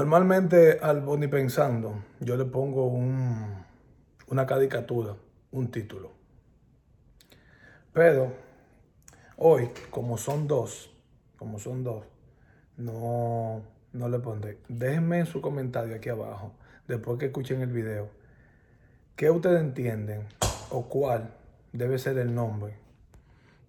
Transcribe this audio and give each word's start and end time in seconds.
Normalmente 0.00 0.78
al 0.80 1.02
Boni 1.02 1.28
Pensando 1.28 2.02
yo 2.20 2.34
le 2.34 2.46
pongo 2.46 2.86
un, 2.86 3.62
una 4.28 4.46
caricatura, 4.46 5.14
un 5.52 5.70
título. 5.70 6.10
Pero 7.92 8.32
hoy, 9.36 9.68
como 9.90 10.16
son 10.16 10.48
dos, 10.48 10.90
como 11.36 11.58
son 11.58 11.84
dos, 11.84 12.06
no, 12.78 13.60
no 13.92 14.08
le 14.08 14.18
pondré. 14.20 14.60
Déjenme 14.68 15.18
en 15.18 15.26
su 15.26 15.42
comentario 15.42 15.94
aquí 15.94 16.08
abajo, 16.08 16.54
después 16.88 17.18
que 17.18 17.26
escuchen 17.26 17.60
el 17.60 17.70
video, 17.70 18.08
qué 19.16 19.28
ustedes 19.30 19.60
entienden 19.60 20.26
o 20.70 20.88
cuál 20.88 21.34
debe 21.74 21.98
ser 21.98 22.16
el 22.16 22.34
nombre 22.34 22.72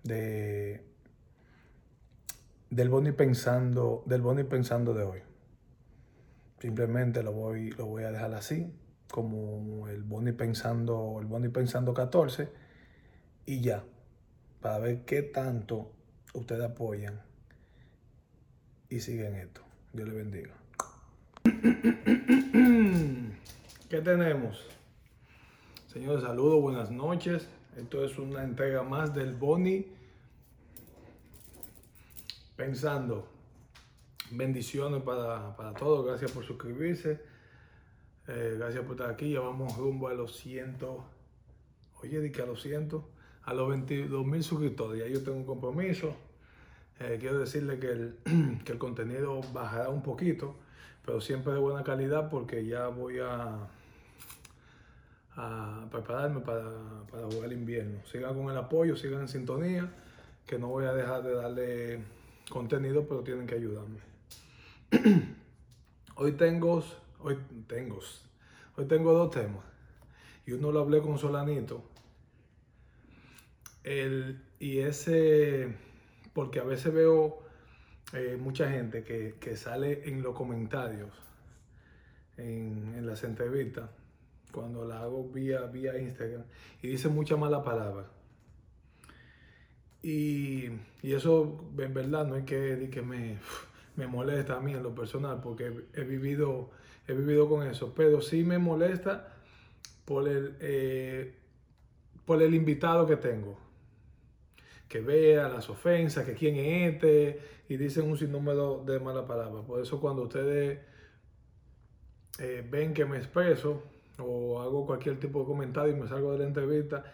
de, 0.03 0.81
del 2.69 2.87
Boni 2.87 3.11
Pensando, 3.11 4.01
del 4.05 4.21
Boni 4.21 4.45
Pensando 4.45 4.93
de 4.93 5.03
hoy. 5.03 5.30
Simplemente 6.61 7.23
lo 7.23 7.31
voy, 7.31 7.71
lo 7.71 7.87
voy 7.87 8.03
a 8.03 8.11
dejar 8.11 8.35
así, 8.35 8.71
como 9.09 9.87
el 9.87 10.03
Boni 10.03 10.31
Pensando, 10.31 11.17
el 11.19 11.25
Boni 11.25 11.49
Pensando 11.49 11.91
14, 11.91 12.49
y 13.47 13.61
ya, 13.61 13.83
para 14.61 14.77
ver 14.77 15.03
qué 15.03 15.23
tanto 15.23 15.91
ustedes 16.35 16.63
apoyan 16.63 17.19
y 18.89 18.99
siguen 18.99 19.37
esto. 19.37 19.61
Dios 19.91 20.07
les 20.07 20.17
bendiga. 20.17 20.53
¿Qué 23.89 24.01
tenemos? 24.01 24.63
Señores, 25.87 26.21
saludos, 26.21 26.61
buenas 26.61 26.91
noches. 26.91 27.47
Esto 27.75 28.05
es 28.05 28.19
una 28.19 28.43
entrega 28.43 28.83
más 28.83 29.15
del 29.15 29.33
Boni 29.33 29.87
Pensando. 32.55 33.40
Bendiciones 34.31 35.03
para, 35.03 35.55
para 35.55 35.73
todos. 35.73 36.05
Gracias 36.05 36.31
por 36.31 36.45
suscribirse. 36.45 37.21
Eh, 38.27 38.55
gracias 38.57 38.83
por 38.83 38.93
estar 38.93 39.09
aquí. 39.09 39.33
Ya 39.33 39.41
vamos 39.41 39.75
rumbo 39.77 40.07
a 40.07 40.13
los 40.13 40.37
100. 40.37 40.77
Oye, 42.01 42.21
di 42.21 42.31
que 42.31 42.41
a 42.41 42.45
los 42.45 42.61
100. 42.61 42.89
A 43.43 43.53
los 43.53 43.69
22 43.69 44.25
mil 44.25 44.43
suscriptores. 44.43 45.01
Ya 45.01 45.07
yo 45.07 45.21
tengo 45.23 45.37
un 45.37 45.45
compromiso. 45.45 46.15
Eh, 46.99 47.17
quiero 47.19 47.39
decirle 47.39 47.77
que 47.79 47.91
el, 47.91 48.17
que 48.65 48.71
el 48.71 48.77
contenido 48.77 49.41
bajará 49.53 49.89
un 49.89 50.01
poquito. 50.01 50.55
Pero 51.05 51.19
siempre 51.19 51.51
de 51.53 51.59
buena 51.59 51.83
calidad 51.83 52.29
porque 52.29 52.65
ya 52.65 52.87
voy 52.87 53.19
a 53.19 53.67
a 55.35 55.87
prepararme 55.89 56.41
para, 56.41 56.69
para, 57.09 57.23
jugar 57.23 57.45
el 57.45 57.53
invierno. 57.53 57.99
Sigan 58.05 58.35
con 58.35 58.49
el 58.49 58.57
apoyo, 58.57 58.95
sigan 58.95 59.21
en 59.21 59.27
sintonía, 59.27 59.89
que 60.45 60.59
no 60.59 60.67
voy 60.67 60.85
a 60.85 60.93
dejar 60.93 61.23
de 61.23 61.33
darle 61.33 62.03
contenido, 62.49 63.07
pero 63.07 63.21
tienen 63.21 63.47
que 63.47 63.55
ayudarme. 63.55 64.10
hoy 66.15 66.33
tengo, 66.33 66.83
hoy 67.19 67.37
tengo, 67.67 67.99
hoy 68.75 68.85
tengo 68.85 69.13
dos 69.13 69.31
temas. 69.31 69.63
Y 70.45 70.51
uno 70.51 70.71
lo 70.71 70.81
hablé 70.81 71.01
con 71.01 71.17
Solanito. 71.17 71.83
El, 73.83 74.43
y 74.59 74.79
ese, 74.79 75.75
porque 76.33 76.59
a 76.59 76.63
veces 76.63 76.93
veo 76.93 77.39
eh, 78.13 78.37
mucha 78.39 78.69
gente 78.69 79.03
que, 79.03 79.35
que, 79.39 79.55
sale 79.55 80.09
en 80.09 80.21
los 80.21 80.35
comentarios, 80.35 81.09
en, 82.37 82.93
en 82.95 83.05
las 83.07 83.23
entrevistas, 83.23 83.89
cuando 84.51 84.85
la 84.85 84.99
hago 84.99 85.29
vía, 85.29 85.61
vía 85.61 85.97
Instagram 85.97 86.43
y 86.81 86.89
dice 86.89 87.07
mucha 87.07 87.37
mala 87.37 87.63
palabra. 87.63 88.07
Y, 90.03 90.65
y, 91.01 91.13
eso 91.13 91.71
en 91.77 91.93
verdad 91.93 92.25
no 92.25 92.35
es 92.35 92.43
que, 92.43 92.89
que 92.91 93.01
me, 93.01 93.37
me, 93.95 94.07
molesta 94.07 94.57
a 94.57 94.59
mí 94.59 94.73
en 94.73 94.83
lo 94.83 94.93
personal 94.93 95.39
porque 95.41 95.71
he 95.93 96.03
vivido, 96.03 96.69
he 97.07 97.13
vivido 97.13 97.47
con 97.49 97.67
eso, 97.67 97.93
pero 97.95 98.21
sí 98.21 98.43
me 98.43 98.57
molesta 98.57 99.33
por 100.05 100.27
el, 100.27 100.55
eh, 100.59 101.35
por 102.25 102.41
el 102.41 102.53
invitado 102.53 103.05
que 103.07 103.17
tengo. 103.17 103.57
Que 104.87 104.99
vea 104.99 105.47
las 105.47 105.69
ofensas, 105.69 106.25
que 106.25 106.33
quién 106.33 106.55
es 106.57 106.93
este, 106.93 107.39
y 107.69 107.77
dicen 107.77 108.09
un 108.09 108.17
sinnúmero 108.17 108.83
de 108.85 108.99
malas 108.99 109.25
palabras. 109.25 109.63
Por 109.65 109.81
eso 109.81 110.01
cuando 110.01 110.23
ustedes 110.23 110.79
eh, 112.39 112.67
ven 112.69 112.93
que 112.93 113.05
me 113.05 113.17
expreso, 113.17 113.83
o 114.17 114.61
hago 114.61 114.85
cualquier 114.85 115.19
tipo 115.19 115.39
de 115.39 115.45
comentario 115.45 115.95
y 115.95 115.99
me 115.99 116.07
salgo 116.07 116.33
de 116.33 116.39
la 116.39 116.45
entrevista, 116.45 117.05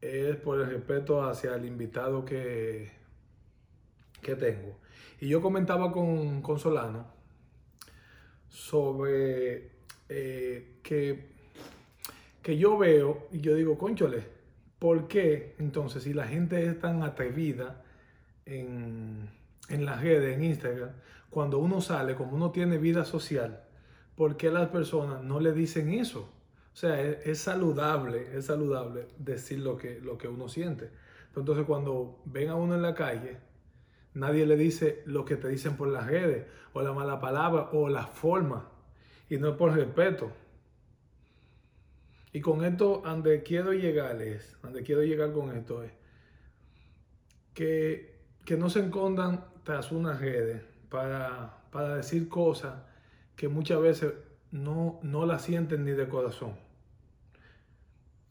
es 0.00 0.36
por 0.36 0.60
el 0.60 0.70
respeto 0.70 1.22
hacia 1.22 1.54
el 1.54 1.66
invitado 1.66 2.24
que, 2.24 2.99
que 4.20 4.36
tengo. 4.36 4.78
Y 5.20 5.28
yo 5.28 5.40
comentaba 5.40 5.92
con, 5.92 6.42
con 6.42 6.58
Solano 6.58 7.06
sobre 8.48 9.70
eh, 10.08 10.78
que, 10.82 11.30
que 12.42 12.58
yo 12.58 12.76
veo 12.78 13.28
y 13.32 13.40
yo 13.40 13.54
digo, 13.54 13.78
conchole, 13.78 14.24
¿por 14.78 15.08
qué 15.08 15.54
entonces 15.58 16.02
si 16.02 16.12
la 16.12 16.26
gente 16.26 16.66
es 16.66 16.78
tan 16.80 17.02
atrevida 17.02 17.84
en, 18.46 19.30
en 19.68 19.84
las 19.84 20.02
redes, 20.02 20.36
en 20.36 20.44
Instagram, 20.44 20.90
cuando 21.30 21.58
uno 21.58 21.80
sale, 21.80 22.16
como 22.16 22.34
uno 22.34 22.50
tiene 22.50 22.78
vida 22.78 23.04
social, 23.04 23.62
¿por 24.16 24.36
qué 24.36 24.50
las 24.50 24.68
personas 24.68 25.22
no 25.22 25.38
le 25.38 25.52
dicen 25.52 25.92
eso? 25.92 26.32
O 26.72 26.76
sea, 26.76 27.00
es, 27.00 27.38
saludable, 27.38 28.36
es 28.36 28.46
saludable 28.46 29.06
decir 29.18 29.60
lo 29.60 29.76
que, 29.76 30.00
lo 30.00 30.18
que 30.18 30.28
uno 30.28 30.48
siente. 30.48 30.90
Entonces 31.36 31.64
cuando 31.66 32.20
ven 32.24 32.48
a 32.48 32.54
uno 32.54 32.74
en 32.74 32.82
la 32.82 32.94
calle, 32.94 33.38
nadie 34.14 34.46
le 34.46 34.56
dice 34.56 35.02
lo 35.06 35.24
que 35.24 35.36
te 35.36 35.48
dicen 35.48 35.76
por 35.76 35.88
las 35.88 36.06
redes, 36.06 36.46
o 36.72 36.82
la 36.82 36.92
mala 36.92 37.20
palabra, 37.20 37.70
o 37.72 37.88
la 37.88 38.06
forma, 38.06 38.68
y 39.28 39.38
no 39.38 39.50
es 39.50 39.56
por 39.56 39.74
respeto. 39.74 40.32
Y 42.32 42.40
con 42.40 42.64
esto, 42.64 43.02
donde 43.04 43.42
quiero 43.42 43.72
llegar 43.72 44.20
es, 44.22 44.56
donde 44.62 44.82
quiero 44.82 45.02
llegar 45.02 45.32
con 45.32 45.56
esto 45.56 45.82
es, 45.82 45.92
que, 47.54 48.20
que 48.44 48.56
no 48.56 48.70
se 48.70 48.80
escondan 48.80 49.44
tras 49.64 49.90
unas 49.90 50.20
redes 50.20 50.62
para, 50.88 51.64
para 51.70 51.96
decir 51.96 52.28
cosas 52.28 52.74
que 53.36 53.48
muchas 53.48 53.80
veces 53.80 54.14
no, 54.52 55.00
no 55.02 55.26
la 55.26 55.38
sienten 55.38 55.84
ni 55.84 55.92
de 55.92 56.08
corazón. 56.08 56.54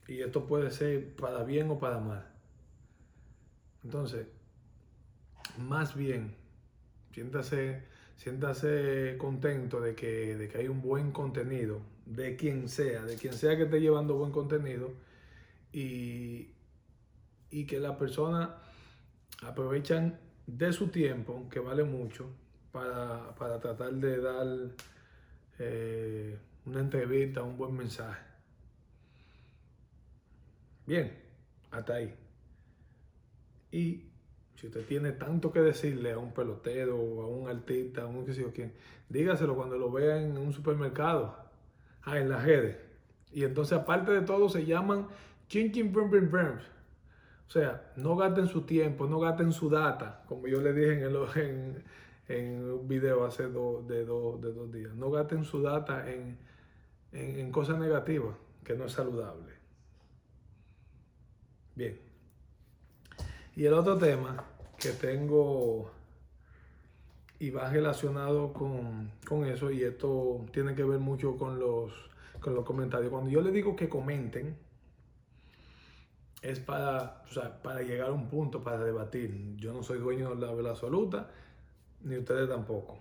Y 0.08 0.22
esto 0.22 0.46
puede 0.46 0.72
ser 0.72 1.16
para 1.16 1.44
bien 1.44 1.70
o 1.70 1.78
para 1.78 2.00
mal. 2.00 2.26
Entonces, 3.84 4.28
más 5.60 5.96
bien, 5.96 6.36
siéntase, 7.14 7.84
siéntase 8.16 9.16
contento 9.18 9.82
de 9.82 9.96
que, 9.96 10.36
de 10.36 10.48
que 10.48 10.58
hay 10.58 10.68
un 10.68 10.82
buen 10.82 11.12
contenido, 11.12 11.82
de 12.06 12.36
quien 12.36 12.70
sea, 12.70 13.04
de 13.04 13.16
quien 13.16 13.34
sea 13.34 13.56
que 13.58 13.64
esté 13.64 13.80
llevando 13.80 14.16
buen 14.16 14.32
contenido, 14.32 14.92
y, 15.72 16.50
y 17.52 17.66
que 17.66 17.80
las 17.80 17.96
personas 17.98 18.50
aprovechan 19.44 20.20
de 20.48 20.74
su 20.74 20.88
tiempo, 20.88 21.48
que 21.50 21.60
vale 21.60 21.84
mucho, 21.84 22.30
para, 22.72 23.36
para 23.36 23.60
tratar 23.60 23.94
de 23.94 24.20
dar 24.20 24.48
eh, 25.60 26.38
una 26.66 26.80
entrevista, 26.80 27.44
un 27.44 27.58
buen 27.58 27.76
mensaje. 27.76 28.22
Bien, 30.86 31.16
hasta 31.72 31.96
ahí. 31.96 32.16
Y 33.72 34.09
si 34.60 34.68
usted 34.68 34.86
tiene 34.86 35.14
tanto 35.14 35.54
que 35.54 35.62
decirle 35.62 36.12
a 36.12 36.18
un 36.18 36.34
pelotero 36.34 36.96
a 36.96 37.28
un 37.28 37.48
artista, 37.48 38.02
a 38.02 38.08
un 38.08 38.26
que 38.26 38.34
sé 38.34 38.42
yo 38.42 38.52
quién, 38.52 38.74
dígaselo 39.08 39.56
cuando 39.56 39.78
lo 39.78 39.90
vea 39.90 40.22
en 40.22 40.38
un 40.38 40.52
supermercado, 40.52 41.34
ah, 42.04 42.20
en 42.20 42.30
las 42.30 42.44
redes. 42.44 42.76
Y 43.32 43.46
entonces, 43.46 43.78
aparte 43.78 44.12
de 44.12 44.22
todo, 44.22 44.50
se 44.50 44.66
llaman 44.66 45.08
chin 45.48 45.72
chin 45.72 45.94
brum 45.94 46.10
brum 46.10 46.30
brum. 46.30 46.58
O 47.48 47.52
sea, 47.52 47.94
no 47.96 48.18
gasten 48.18 48.48
su 48.48 48.64
tiempo, 48.64 49.08
no 49.08 49.20
gasten 49.20 49.54
su 49.54 49.70
data, 49.70 50.24
como 50.28 50.48
yo 50.48 50.60
le 50.60 50.74
dije 50.74 50.94
en, 50.96 51.04
el, 51.04 51.18
en, 51.38 51.84
en 52.28 52.72
un 52.72 52.88
video 52.88 53.24
hace 53.24 53.44
de, 53.44 53.50
de 53.50 54.06
dos 54.06 54.72
días. 54.74 54.94
No 54.94 55.10
gasten 55.10 55.46
su 55.46 55.62
data 55.62 56.12
en, 56.12 56.38
en, 57.14 57.50
cosas 57.54 57.80
negativas, 57.80 58.36
que 58.66 58.76
no 58.76 58.86
es 58.86 58.92
saludable. 58.92 59.54
Bien. 61.76 62.09
Y 63.60 63.66
el 63.66 63.74
otro 63.74 63.98
tema 63.98 64.46
que 64.80 64.92
tengo 64.92 65.92
y 67.40 67.50
va 67.50 67.70
relacionado 67.70 68.54
con, 68.54 69.12
con, 69.28 69.44
eso, 69.44 69.70
y 69.70 69.84
esto 69.84 70.46
tiene 70.54 70.76
que 70.76 70.86
ver 70.86 71.00
mucho 71.00 71.36
con 71.36 71.60
los, 71.60 71.92
con 72.40 72.56
los 72.56 72.64
comentarios. 72.64 73.12
Cuando 73.12 73.30
yo 73.30 73.42
les 73.42 73.52
digo 73.52 73.76
que 73.76 73.90
comenten, 73.90 74.56
es 76.42 76.62
para, 76.62 77.22
o 77.30 77.34
sea, 77.34 77.62
para 77.62 77.82
llegar 77.82 78.12
a 78.12 78.14
un 78.14 78.30
punto, 78.30 78.64
para 78.64 78.82
debatir. 78.82 79.58
Yo 79.58 79.74
no 79.74 79.84
soy 79.84 80.00
dueño 80.00 80.34
de 80.36 80.48
la 80.48 80.54
verdad 80.54 80.72
absoluta 80.72 81.30
ni 82.00 82.18
ustedes 82.18 82.48
tampoco. 82.48 82.98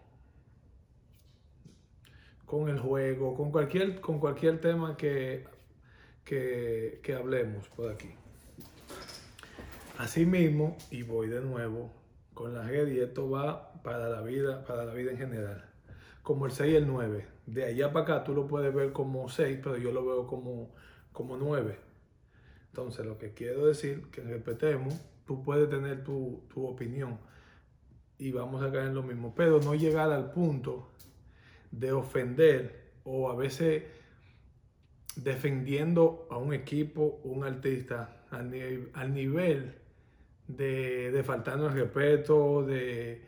Con 2.47 2.69
el 2.69 2.81
juego, 2.81 3.37
con 3.37 3.53
cualquier, 3.53 4.01
con 4.01 4.19
cualquier 4.19 4.61
tema 4.61 4.97
que, 4.97 5.47
que 6.25 7.15
hablemos 7.17 7.69
por 7.69 7.93
aquí. 7.93 8.13
Asimismo, 9.99 10.79
y 10.91 11.03
voy 11.03 11.29
de 11.29 11.41
nuevo 11.41 11.93
con 12.33 12.55
la 12.55 12.63
red, 12.63 12.89
y 12.89 13.01
esto 13.01 13.29
va 13.29 13.73
para 13.83 14.09
la 14.09 14.23
vida, 14.23 14.65
para 14.65 14.85
la 14.85 14.95
vida 14.95 15.11
en 15.11 15.19
general. 15.19 15.65
como 16.23 16.47
el 16.47 16.53
6 16.53 16.73
y 16.73 16.77
el 16.77 16.87
9. 16.87 17.27
De 17.47 17.65
allá 17.65 17.93
para 17.93 18.05
acá 18.05 18.25
tú 18.25 18.35
lo 18.35 18.47
puedes 18.47 18.73
ver 18.75 18.93
como 18.93 19.29
6, 19.29 19.61
pero 19.63 19.77
yo 19.77 19.93
lo 19.93 20.07
veo 20.07 20.27
como, 20.27 20.75
como 21.13 21.37
9. 21.37 21.77
Entonces, 22.69 23.05
lo 23.05 23.19
que 23.19 23.33
quiero 23.33 23.67
decir, 23.67 24.09
que 24.13 24.21
respetemos, 24.21 24.95
tú 25.27 25.43
puedes 25.43 25.69
tener 25.69 26.05
tu, 26.05 26.45
tu 26.53 26.67
opinión 26.67 27.19
y 28.19 28.31
vamos 28.33 28.63
a 28.63 28.71
caer 28.71 28.89
en 28.89 28.95
lo 28.95 29.03
mismo, 29.03 29.35
pero 29.35 29.61
no 29.61 29.75
llegar 29.75 30.13
al 30.13 30.33
punto 30.33 30.91
de 31.71 31.93
ofender 31.93 32.93
o 33.05 33.31
a 33.31 33.35
veces 33.35 33.85
defendiendo 35.17 36.27
a 36.31 36.37
un 36.37 36.53
equipo, 36.53 37.21
un 37.25 37.45
artista, 37.45 38.19
al, 38.31 38.51
nivel 39.15 39.75
de, 40.49 41.13
de 41.13 41.23
faltarnos 41.23 41.73
el 41.73 41.83
respeto, 41.83 42.65
de, 42.65 43.23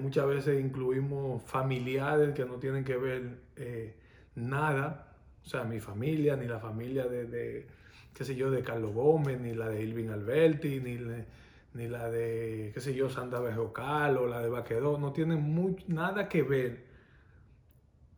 muchas 0.00 0.26
veces 0.26 0.60
incluimos 0.60 1.42
familiares 1.42 2.34
que 2.34 2.44
no 2.44 2.54
tienen 2.54 2.82
que 2.82 2.96
ver 2.96 3.38
eh, 3.56 3.94
nada, 4.34 5.14
o 5.44 5.48
sea, 5.48 5.62
mi 5.62 5.78
familia, 5.78 6.36
ni 6.36 6.46
la 6.46 6.58
familia 6.58 7.06
de, 7.06 7.66
qué 8.12 8.24
sé 8.24 8.34
yo, 8.34 8.50
de 8.50 8.62
Carlos 8.62 8.92
Gómez, 8.92 9.38
ni 9.40 9.54
la 9.54 9.68
de 9.68 9.82
Irving 9.82 10.08
Alberti, 10.08 10.80
ni, 10.80 10.98
ni 11.74 11.88
la 11.88 12.10
de, 12.10 12.72
qué 12.74 12.80
sé 12.80 12.94
yo, 12.94 13.08
Sandra 13.08 13.38
Berrocal 13.38 14.16
o 14.16 14.26
la 14.26 14.40
de 14.40 14.48
Baquedó, 14.48 14.98
no 14.98 15.12
tienen 15.12 15.76
nada 15.86 16.28
que 16.28 16.42
ver 16.42 16.86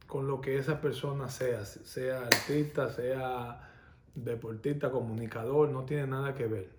con 0.07 0.27
lo 0.27 0.41
que 0.41 0.57
esa 0.57 0.81
persona 0.81 1.29
sea, 1.29 1.67
sea 1.67 2.23
artista, 2.23 2.89
sea 2.89 3.69
deportista, 4.15 4.91
comunicador, 4.91 5.69
no 5.69 5.85
tiene 5.85 6.07
nada 6.07 6.35
que 6.35 6.47
ver. 6.47 6.79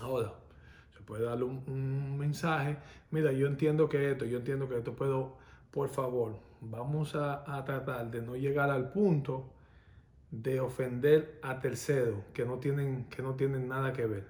Ahora, 0.00 0.32
se 0.96 1.02
puede 1.02 1.24
darle 1.24 1.44
un, 1.44 2.16
mensaje, 2.16 2.76
mira, 3.10 3.32
yo 3.32 3.46
entiendo 3.46 3.88
que 3.88 4.12
esto, 4.12 4.24
yo 4.24 4.38
entiendo 4.38 4.68
que 4.68 4.78
esto, 4.78 4.94
puedo, 4.94 5.36
por 5.70 5.88
favor, 5.88 6.38
vamos 6.60 7.14
a, 7.14 7.64
tratar 7.64 8.10
de 8.10 8.22
no 8.22 8.36
llegar 8.36 8.70
al 8.70 8.90
punto 8.90 9.52
de 10.30 10.60
ofender 10.60 11.40
a 11.42 11.60
terceros 11.60 12.24
que 12.32 12.44
no 12.44 12.58
tienen, 12.58 13.06
que 13.06 13.22
no 13.22 13.34
tienen 13.34 13.68
nada 13.68 13.92
que 13.92 14.06
ver. 14.06 14.26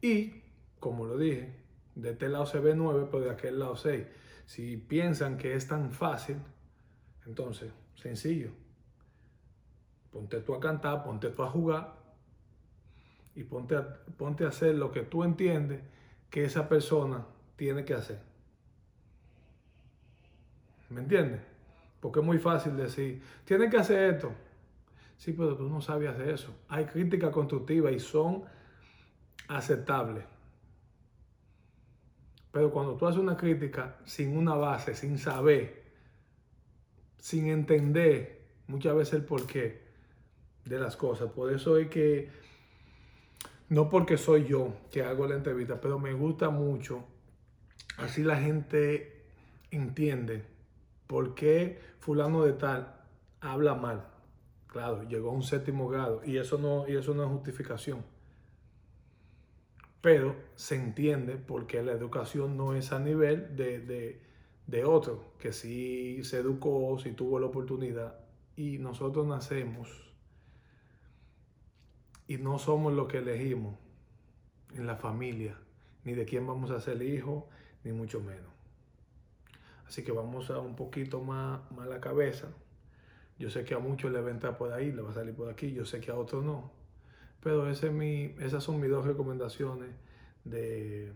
Y, 0.00 0.42
como 0.78 1.06
lo 1.06 1.18
dije, 1.18 1.56
de 1.94 2.10
este 2.10 2.28
lado 2.28 2.46
se 2.46 2.60
ve 2.60 2.74
9, 2.74 3.08
pero 3.10 3.24
de 3.24 3.30
aquel 3.30 3.58
lado 3.58 3.76
6. 3.76 4.06
Si 4.46 4.76
piensan 4.76 5.36
que 5.36 5.54
es 5.54 5.66
tan 5.66 5.90
fácil, 5.90 6.36
entonces, 7.26 7.72
sencillo. 7.96 8.50
Ponte 10.12 10.40
tú 10.40 10.54
a 10.54 10.60
cantar, 10.60 11.02
ponte 11.02 11.30
tú 11.30 11.42
a 11.42 11.50
jugar 11.50 12.03
y 13.34 13.44
ponte 13.44 13.76
a, 13.76 14.00
ponte 14.16 14.44
a 14.44 14.48
hacer 14.48 14.74
lo 14.74 14.92
que 14.92 15.02
tú 15.02 15.24
entiendes 15.24 15.80
que 16.30 16.44
esa 16.44 16.68
persona 16.68 17.26
tiene 17.56 17.84
que 17.84 17.94
hacer. 17.94 18.20
¿Me 20.90 21.00
entiendes? 21.00 21.40
Porque 22.00 22.20
es 22.20 22.26
muy 22.26 22.38
fácil 22.38 22.76
decir, 22.76 23.22
tiene 23.44 23.70
que 23.70 23.76
hacer 23.76 24.14
esto. 24.14 24.32
Sí, 25.16 25.32
pero 25.32 25.56
tú 25.56 25.68
no 25.68 25.80
sabes 25.80 26.18
eso. 26.20 26.54
Hay 26.68 26.84
críticas 26.84 27.30
constructivas 27.30 27.92
y 27.92 27.98
son 27.98 28.44
aceptables. 29.48 30.24
Pero 32.52 32.70
cuando 32.70 32.94
tú 32.94 33.06
haces 33.06 33.20
una 33.20 33.36
crítica 33.36 33.96
sin 34.04 34.36
una 34.36 34.54
base, 34.54 34.94
sin 34.94 35.18
saber, 35.18 35.82
sin 37.18 37.48
entender 37.48 38.42
muchas 38.66 38.94
veces 38.94 39.14
el 39.14 39.24
porqué 39.24 39.82
de 40.64 40.78
las 40.78 40.96
cosas. 40.96 41.30
Por 41.32 41.52
eso 41.52 41.76
es 41.76 41.88
que, 41.88 42.30
no 43.74 43.88
porque 43.88 44.16
soy 44.16 44.46
yo 44.46 44.74
que 44.90 45.02
hago 45.02 45.26
la 45.26 45.34
entrevista, 45.34 45.80
pero 45.80 45.98
me 45.98 46.12
gusta 46.12 46.50
mucho. 46.50 47.04
Así 47.98 48.22
la 48.22 48.36
gente 48.36 49.24
entiende 49.70 50.44
por 51.06 51.34
qué 51.34 51.80
fulano 51.98 52.44
de 52.44 52.54
tal 52.54 52.94
habla 53.40 53.74
mal. 53.74 54.08
Claro, 54.66 55.02
llegó 55.04 55.30
a 55.30 55.34
un 55.34 55.42
séptimo 55.42 55.88
grado 55.88 56.22
y 56.24 56.38
eso 56.38 56.58
no, 56.58 56.88
y 56.88 56.96
eso 56.96 57.14
no 57.14 57.24
es 57.24 57.28
justificación. 57.28 58.02
Pero 60.00 60.36
se 60.54 60.76
entiende 60.76 61.36
porque 61.36 61.82
la 61.82 61.92
educación 61.92 62.56
no 62.56 62.74
es 62.74 62.92
a 62.92 62.98
nivel 62.98 63.56
de 63.56 64.24
de 64.66 64.84
otro 64.84 65.32
que 65.38 65.52
sí 65.52 66.22
se 66.24 66.38
educó, 66.38 66.98
sí 66.98 67.12
tuvo 67.12 67.38
la 67.38 67.46
oportunidad 67.46 68.18
y 68.56 68.78
nosotros 68.78 69.26
nacemos 69.26 69.88
y 72.26 72.38
no 72.38 72.58
somos 72.58 72.92
lo 72.92 73.08
que 73.08 73.18
elegimos 73.18 73.76
en 74.74 74.86
la 74.86 74.96
familia, 74.96 75.58
ni 76.04 76.14
de 76.14 76.24
quién 76.24 76.46
vamos 76.46 76.70
a 76.70 76.80
ser 76.80 77.02
hijo, 77.02 77.48
ni 77.84 77.92
mucho 77.92 78.20
menos. 78.20 78.52
Así 79.86 80.02
que 80.02 80.12
vamos 80.12 80.50
a 80.50 80.58
un 80.58 80.74
poquito 80.76 81.22
más, 81.22 81.60
más 81.72 81.86
la 81.86 82.00
cabeza. 82.00 82.48
Yo 83.38 83.50
sé 83.50 83.64
que 83.64 83.74
a 83.74 83.78
muchos 83.78 84.12
le 84.12 84.20
va 84.20 84.28
a 84.28 84.30
entrar 84.30 84.56
por 84.56 84.72
ahí, 84.72 84.92
le 84.92 85.02
va 85.02 85.10
a 85.10 85.14
salir 85.14 85.34
por 85.34 85.50
aquí, 85.50 85.72
yo 85.72 85.84
sé 85.84 86.00
que 86.00 86.10
a 86.10 86.14
otros 86.14 86.44
no. 86.44 86.72
Pero 87.42 87.68
esas 87.68 88.64
son 88.64 88.80
mis 88.80 88.90
dos 88.90 89.04
recomendaciones 89.04 89.90
de, 90.44 91.12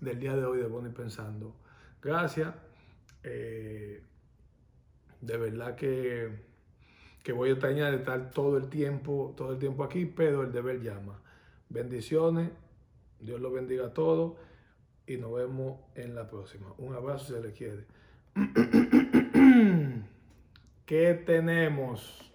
del 0.00 0.18
día 0.18 0.34
de 0.36 0.44
hoy 0.44 0.58
de 0.58 0.66
Bonnie 0.66 0.92
Pensando. 0.92 1.54
Gracias. 2.00 2.54
Eh, 3.22 4.02
de 5.20 5.36
verdad 5.36 5.74
que, 5.74 6.30
que 7.24 7.32
voy 7.32 7.48
a 7.48 7.52
extrañar 7.52 7.90
de 7.90 7.96
estar 7.96 8.30
todo 8.30 8.58
el 8.58 8.68
tiempo, 8.68 9.32
todo 9.34 9.52
el 9.52 9.58
tiempo 9.58 9.82
aquí, 9.82 10.04
pero 10.04 10.42
el 10.42 10.52
deber 10.52 10.82
llama. 10.82 11.20
Bendiciones, 11.70 12.50
Dios 13.18 13.40
lo 13.40 13.50
bendiga 13.50 13.86
a 13.86 13.94
todos 13.94 14.34
y 15.06 15.16
nos 15.16 15.32
vemos 15.32 15.80
en 15.94 16.14
la 16.14 16.28
próxima. 16.28 16.66
Un 16.76 16.94
abrazo 16.94 17.24
si 17.24 17.32
se 17.32 17.40
le 17.40 17.52
quiere. 17.52 17.86
¿Qué 20.84 21.14
tenemos? 21.14 22.33